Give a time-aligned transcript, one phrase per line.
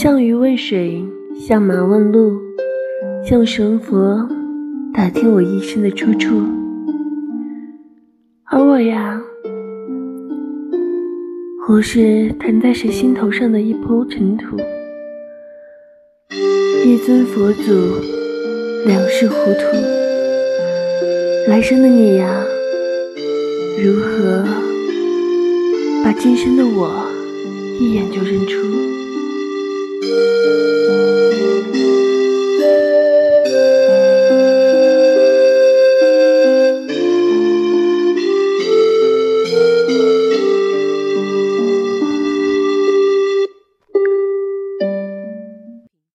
[0.00, 2.40] 向鱼问水，向马问路，
[3.24, 4.28] 向神佛
[4.94, 6.40] 打听我一生的出处。
[8.44, 9.20] 而我呀，
[11.68, 14.56] 我是弹在谁心头上的一抔尘土。
[16.84, 17.72] 一尊佛祖，
[18.86, 19.60] 两世糊涂。
[21.48, 22.44] 来生的你呀，
[23.82, 24.44] 如何
[26.04, 27.04] 把今生的我
[27.80, 28.68] 一眼就认出？